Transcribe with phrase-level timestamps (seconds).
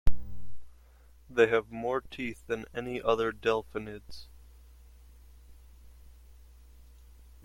[1.29, 4.25] They have more teeth than any other delphinids.